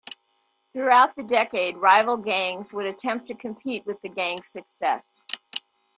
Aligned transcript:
Throughout 0.73 1.15
the 1.15 1.23
decade, 1.23 1.77
rival 1.77 2.17
gangs 2.17 2.73
would 2.73 2.87
attempt 2.87 3.25
to 3.25 3.35
compete 3.35 3.85
with 3.85 4.01
the 4.01 4.09
gang's 4.09 4.47
success. 4.47 5.23